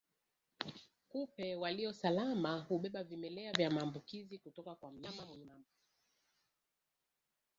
[1.09, 5.75] Kupe walio salama hubeba vimelea vya maambukizi kutoka kwa mnyama mwenye maambukizi